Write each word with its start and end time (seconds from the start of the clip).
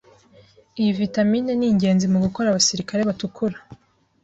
iyi 0.79 0.91
Vitamine 0.99 1.51
ni 1.55 1.65
ingenzi 1.71 2.05
mu 2.13 2.17
gukora 2.25 2.47
abasirikare 2.49 3.01
batukura 3.09 3.57